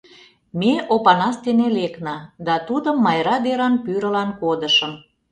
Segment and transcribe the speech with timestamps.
[0.59, 4.91] Ме Опанас дене лекна, да тудым Майра деран пӱрылан кодышым.